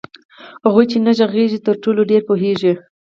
هغوئ 0.65 0.85
چي 0.91 0.97
نه 1.05 1.11
ږغيږي 1.19 1.59
ترټولو 1.67 2.01
ډير 2.09 2.21
پوهيږي 2.29 2.73